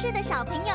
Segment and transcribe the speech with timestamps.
[0.00, 0.72] 是的小朋友，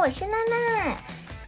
[0.00, 0.96] 我是娜娜。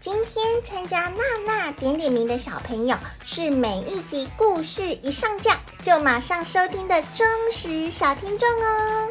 [0.00, 9.08] 今天参加娜娜点点名的小朋友，是每一集故事一上架就马上收听的忠实小听众哦。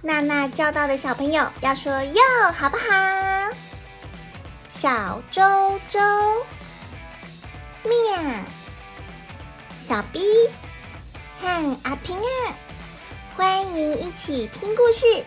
[0.00, 2.22] 娜娜叫到的小朋友要说哟，
[2.58, 2.84] 好不好？
[4.70, 6.00] 小周周、
[7.84, 8.44] 妙、
[9.78, 10.20] 小 B
[11.38, 12.56] 和阿平啊，
[13.36, 15.22] 欢迎一起听故事。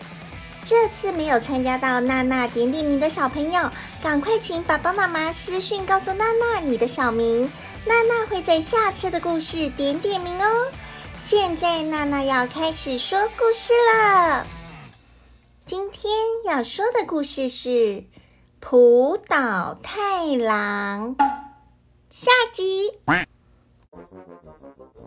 [0.64, 3.70] 这次没有参加到娜娜点点名的小朋友，
[4.02, 7.48] 赶快请爸爸妈妈私讯告诉娜娜你的小名，
[7.86, 10.72] 娜娜会在下次的故事点点名哦。
[11.22, 14.44] 现在娜娜要开始说故事了，
[15.64, 16.12] 今天
[16.44, 17.68] 要说的故事是
[18.58, 21.14] 《浦岛太郎》
[22.18, 22.98] 下集。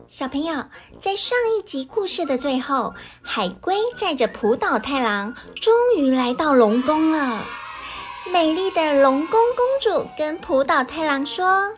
[0.08, 0.64] 小朋友，
[1.02, 7.44] 在上一集故事的最后，海龟载着浦岛太郎，终于来到龙宫了。
[8.32, 11.74] 美丽的龙宫公主跟浦岛太郎说：“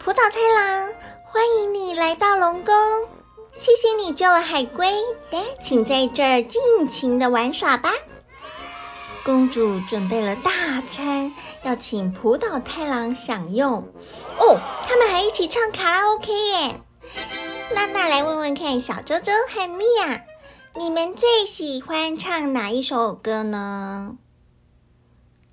[0.00, 0.94] 浦岛太郎，
[1.26, 2.74] 欢迎你来到龙宫，
[3.52, 4.90] 谢谢你救了海龟，
[5.62, 7.90] 请在这儿尽情的玩耍吧。”
[9.24, 13.88] 公主准备了大餐，要请浦岛太郎享用。
[14.38, 16.80] 哦，他们还一起唱卡拉 OK 耶！
[17.74, 20.20] 娜娜来问问看，小周周和米娅，
[20.76, 24.16] 你们最喜欢唱哪一首歌呢？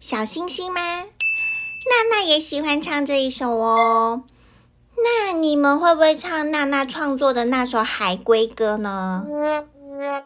[0.02, 0.82] 小星星吗？
[0.82, 4.24] 娜娜也喜欢唱这一首哦。
[4.98, 9.26] 那你们会不会唱娜娜创作的那首海龟歌呢？
[10.04, 10.24] 哎，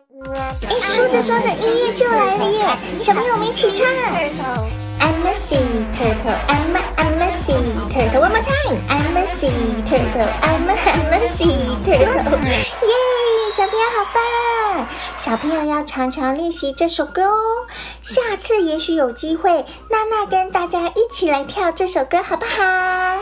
[0.79, 2.65] 说着说着，音乐就来了耶！
[3.01, 3.85] 小朋友们一起唱。
[3.85, 5.59] I'm a sea
[5.97, 7.59] turtle, I'm a, I'm a sea
[7.91, 8.21] turtle.
[8.21, 8.79] One more time.
[8.87, 9.51] I'm a sea
[9.83, 12.39] turtle, I'm a, I'm a sea turtle.
[12.87, 12.93] 耶，
[13.57, 14.87] 小朋友好棒！
[15.19, 17.67] 小朋友要常常练习这首歌哦。
[18.01, 23.19] 下次也许有机会，娜娜跟大家一起来跳这首歌，好不好？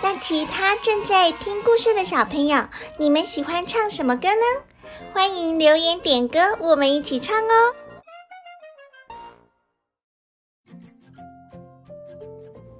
[0.00, 2.64] 那其他正在听故事的小朋友，
[2.96, 4.71] 你们喜欢唱什么歌呢？
[5.12, 7.74] 欢迎留言点歌，我们一起唱哦。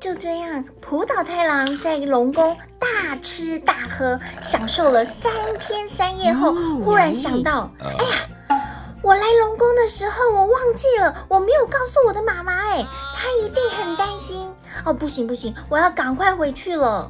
[0.00, 6.52] 就这样，浦岛太郎在龙宫大吃大喝，享受了三天三夜后，
[6.82, 8.58] 忽然想到：哎呀，
[9.00, 12.84] 我来龙宫的时候，我忘记了，我没有告诉我的妈妈，哎，
[13.16, 14.52] 她一定很担心。
[14.84, 17.08] 哦，不行不行，我要赶快回去了。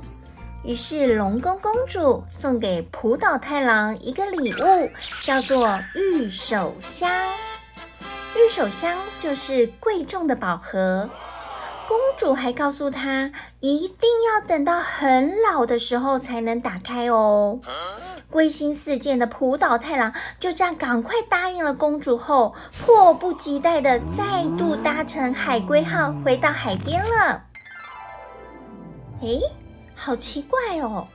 [0.64, 4.90] 于是，龙宫公主送给浦岛太郎一个礼物，
[5.24, 7.10] 叫做御守箱。
[8.36, 11.10] 御守箱就是贵重的宝盒。
[11.88, 17.58] 公主还告诉他，一定要等到很老的时候才能打开哦。
[18.30, 27.42] 归心似箭的浦岛太郎就这样赶快答应了公主后，迫不及待的再度搭乘海龟号回到海边了。
[29.20, 29.40] 诶
[30.04, 31.06] 好奇怪哦，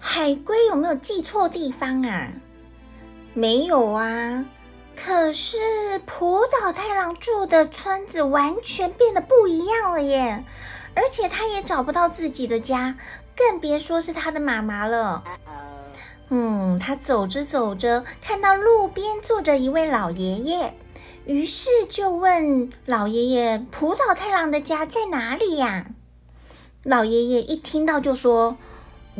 [0.00, 2.32] 海龟有没有记错地方啊？
[3.34, 4.44] 没有啊，
[4.96, 5.56] 可是
[6.06, 10.44] 浦岛太郎住的村子完全变得不一样了耶，
[10.96, 12.96] 而且他也找不到自己的家，
[13.36, 15.22] 更别说是他的妈妈了。
[16.30, 20.74] 嗯，他走着走着，看到路边坐着一位老爷爷，
[21.26, 25.86] 于是就问老爷爷：“浦岛太郎的家在哪里呀？”
[26.84, 28.56] 老爷爷一听到就说：“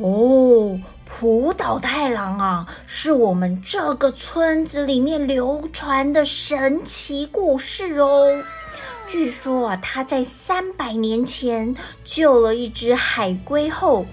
[0.01, 8.43] 哦，浦岛太郎啊，是我们这个村子里面流传的神奇故事哦。
[9.07, 14.07] 据说啊，他在三百年前救了一只海龟后，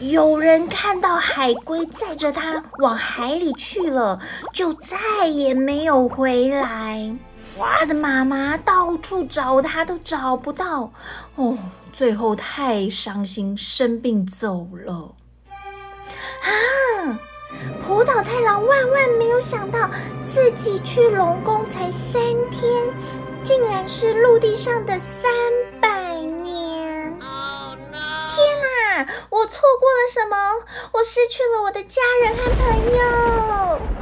[0.00, 4.18] 有人看到海龟载着他往海里去了，
[4.54, 7.14] 就再也没有回来。
[7.58, 10.92] 他的妈妈到处找他都找不到，
[11.36, 11.56] 哦，
[11.92, 15.14] 最后太伤心，生病走了。
[16.42, 17.18] 啊！
[17.86, 19.88] 浦岛太郎万万没有想到，
[20.24, 22.20] 自己去龙宫才三
[22.50, 22.94] 天，
[23.42, 25.30] 竟然是陆地上的三
[25.80, 27.16] 百年。
[27.20, 27.20] 天
[28.96, 29.06] 哪！
[29.30, 30.36] 我错过了什么？
[30.92, 32.66] 我失去了我的家人和朋
[32.96, 33.93] 友。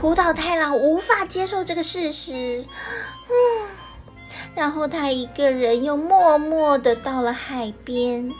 [0.00, 2.64] 浦岛太郎无法接受这个事实，
[3.28, 3.68] 嗯，
[4.54, 8.30] 然后他一个人又默默地到了海边。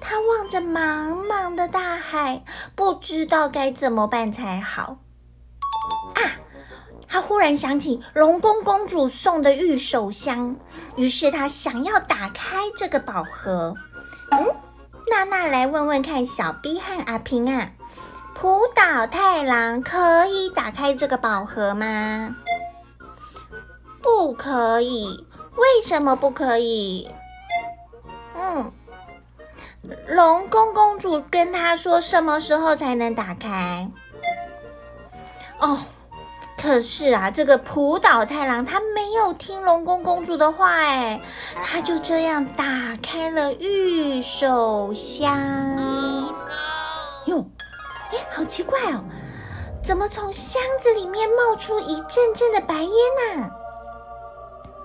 [0.00, 2.42] 他望着茫茫的大海，
[2.74, 4.98] 不知道该怎么办才好。
[6.14, 6.20] 啊！
[7.06, 10.56] 他忽然想起龙宫公主送的御守箱，
[10.96, 13.74] 于是他想要打开这个宝盒。
[14.32, 14.54] 嗯，
[15.10, 17.70] 娜娜来问问看，小 B 和阿平啊，
[18.38, 22.36] 浦岛太郎可以打开这个宝盒吗？
[24.02, 25.26] 不可以。
[25.56, 27.10] 为什么不可以？
[28.34, 28.70] 嗯。
[30.06, 33.90] 龙宫公主跟他说什么时候才能打开？
[35.58, 35.78] 哦，
[36.60, 41.22] 可是啊，这个浦岛太郎他没有听龙宫公主的话，哎，
[41.64, 45.32] 他就这样打开了御守箱。
[47.24, 47.46] 哟，
[48.12, 49.04] 哎，好奇怪哦，
[49.84, 53.50] 怎么从箱子里面冒出一阵阵的白烟呢？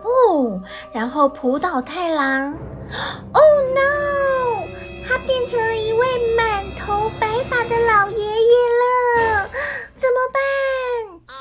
[0.03, 2.53] 哦，然后浦岛太郎，
[3.33, 4.67] Oh no！
[5.07, 9.49] 他变成了一位满头白发的老爷爷了，
[9.95, 10.41] 怎么办？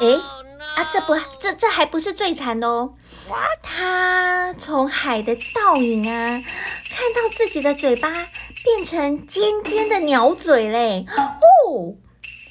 [0.00, 0.20] 哎，
[0.76, 2.94] 啊，这不，这这还不是最惨的哦。
[3.62, 6.42] 他从海的倒影啊，
[6.90, 8.08] 看到自己的嘴巴
[8.62, 11.94] 变成尖尖的鸟嘴嘞，哦，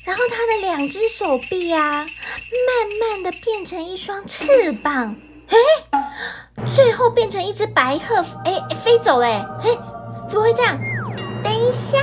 [0.04, 5.16] 然后它的两只手臂啊，慢慢的变成一双翅膀，
[5.48, 9.78] 哎，最后变成一只白鹤，哎，飞走嘞，嘿，
[10.28, 10.80] 怎么会这样？
[11.44, 12.00] 等一下，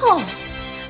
[0.00, 0.20] 哦，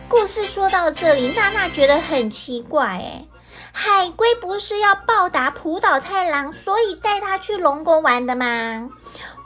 [0.09, 3.27] 故事说到这里，娜娜觉得很奇怪，哎，
[3.71, 8.89] 海龟不是要报答浦岛太郎，所以带他去龙宫玩的吗？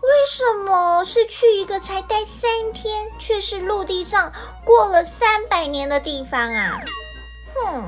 [0.09, 4.33] 为什么是去一个才待三天，却是陆地上
[4.65, 6.81] 过了三百年的地方啊？
[7.55, 7.85] 哼！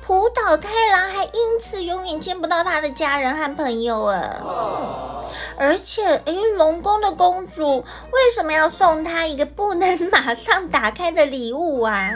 [0.00, 4.40] 浦岛太郎还因此永远见不到他的家人和朋友啊！
[4.42, 12.10] 嗯、而且，诶，龙宫的公主为什么要送他一个不能马上打开的礼物啊？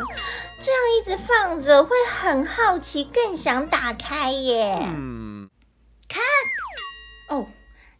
[0.60, 4.78] 这样一直放着会很好奇，更想打开耶。
[4.82, 5.48] 嗯，
[6.08, 6.67] 看，哦，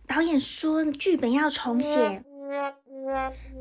[0.09, 2.23] 导演说剧本要重写，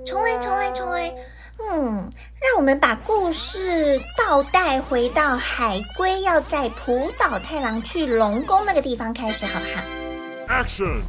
[0.05, 1.13] 重来，重来，重来。
[1.59, 2.09] 嗯，
[2.39, 11.01] 让我们把故事倒带回到海龟要在浦岛太郎去龙宫那个地方开始，好不好？Action！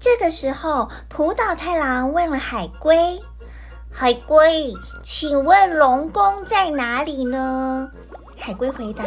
[0.00, 3.20] 这个时候，浦岛太郎问了海龟
[3.92, 7.90] ：“海龟，请问龙宫在哪里呢？”
[8.38, 9.04] 海龟回答：“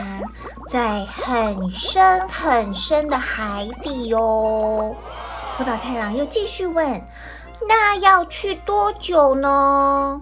[0.68, 4.96] 在很深很深的海底哦。”
[5.60, 7.06] 浦岛太郎又继续问
[7.68, 10.22] ：“那要去多久呢？”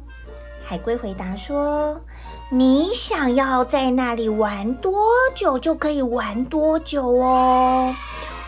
[0.68, 2.02] 海龟回答说
[2.50, 5.06] ：“你想要在那里玩多
[5.36, 7.94] 久，就可以玩多久哦。”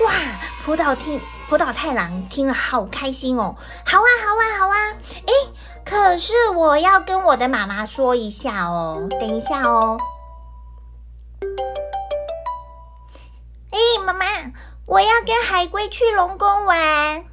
[0.04, 0.12] 哇，
[0.66, 3.56] 浦岛听浦岛太郎听了好开心哦！
[3.86, 4.76] 好啊，好啊，好啊！
[5.28, 5.34] 哎，
[5.86, 9.96] 可是我要跟我的妈妈说一下哦，等一下哦。
[14.90, 17.24] 我要跟海龟去龙宫玩。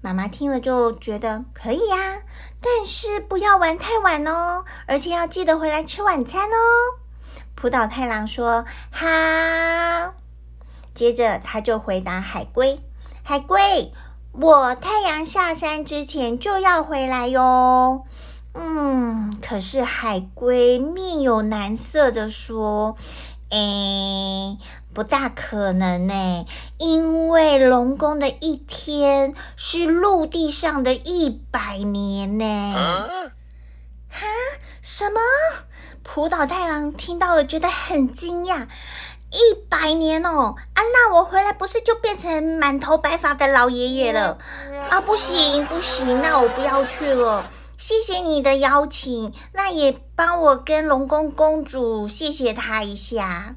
[0.00, 2.22] 妈妈听了就觉得可以呀。
[2.60, 6.56] 但是不要玩太晚哦，而且要记得回来吃晚餐哦。
[7.54, 9.06] 浦岛太郎说：“好。”
[10.92, 12.80] 接着他就回答海龟
[13.22, 13.92] ：“海龟，
[14.32, 18.04] 我太阳下山之前就要回来哟。”
[18.54, 22.96] 嗯，可是海龟面有难色的说
[23.50, 24.58] ：“诶。”
[24.94, 26.46] 不大可能呢，
[26.78, 32.44] 因为龙宫的一天是陆地上的一百年呢。
[32.74, 33.06] 啊？
[34.10, 34.26] 哈？
[34.82, 35.20] 什么？
[36.02, 38.66] 浦岛太郎听到了，觉得很惊讶。
[39.30, 44.38] 一百年哦，啊，那我回来不是就变成满头白发的老爷爷了？
[44.90, 47.44] 啊，不行不行，那我不要去了。
[47.78, 53.54] 谢谢你的邀请，那也帮我跟龙宫公主谢谢她一下。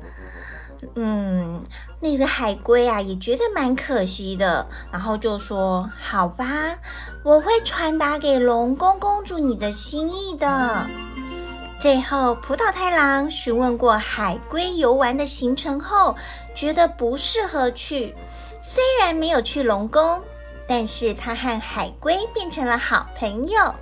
[0.94, 1.63] 嗯，
[2.01, 6.78] 那个海龟啊也觉得蛮可惜的，然后就说：“好吧，
[7.24, 10.86] 我会传达给龙宫公主你的心意的。”
[11.82, 16.16] 最后，葡萄太郎询问过海龟游玩的行程后，
[16.54, 18.16] 觉得不适合去。
[18.62, 20.22] 虽然没有去龙宫，
[20.68, 23.74] 但是他和海龟变成了好朋友。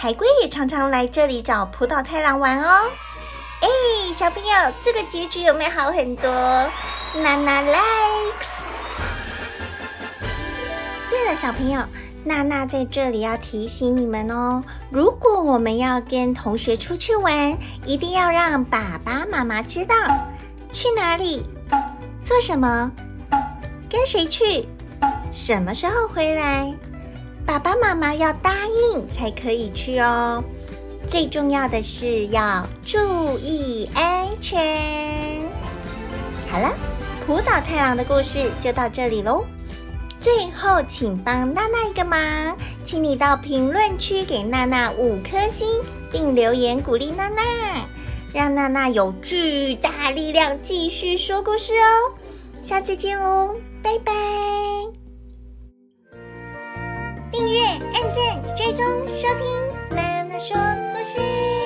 [0.00, 2.88] 海龟也常常来这里找浦岛太郎玩哦。
[3.60, 3.68] 哎，
[4.14, 6.30] 小朋友，这个结局有没有好很多？
[7.16, 8.60] 娜娜 likes。
[11.10, 11.82] 对了，小朋友。
[12.22, 19.96] 娜娜在这里要提醒你们哦，如果我们要跟同学出去玩，一定要让爸爸妈妈知道
[20.70, 21.42] 去哪里、
[22.22, 22.88] 做什么、
[23.90, 24.68] 跟谁去、
[25.32, 26.72] 什么时候回来。
[27.48, 30.44] 爸爸妈妈要答应才可以去哦。
[31.06, 34.60] 最重要的是要注意安全。
[36.50, 36.70] 好了，
[37.26, 39.46] 浦岛太郎的故事就到这里喽。
[40.20, 45.66] 最后，请帮娜娜一个忙，请你到评论区给娜娜五颗星，
[46.12, 47.42] 并留言鼓励娜娜，
[48.34, 52.12] 让娜娜有巨大力量继续说故事哦。
[52.62, 54.12] 下次见喽，拜拜！
[57.38, 60.56] 订阅、按键、追踪、收听，妈妈说
[60.92, 61.57] 故事。